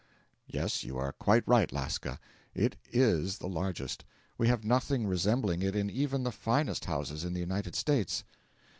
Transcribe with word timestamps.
'Yes, 0.47 0.83
you 0.83 0.97
are 0.97 1.11
quite 1.11 1.47
right, 1.47 1.71
Lasca; 1.71 2.17
it 2.55 2.75
is 2.91 3.37
the 3.37 3.45
largest; 3.45 4.03
we 4.35 4.47
have 4.47 4.63
nothing 4.65 5.05
resembling 5.05 5.61
it 5.61 5.75
in 5.75 5.91
even 5.91 6.23
the 6.23 6.31
finest 6.31 6.85
houses 6.85 7.23
in 7.23 7.33
the 7.33 7.39
United 7.39 7.75
States.' 7.75 8.23